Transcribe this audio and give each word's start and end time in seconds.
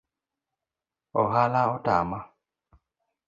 Ohala 1.21 1.61
otama 1.73 2.19